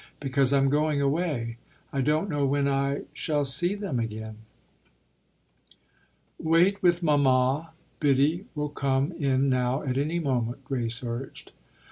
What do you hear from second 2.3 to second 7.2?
when I, shall see them again." "Wait with